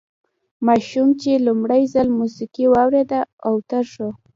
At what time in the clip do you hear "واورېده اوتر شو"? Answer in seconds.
2.69-4.09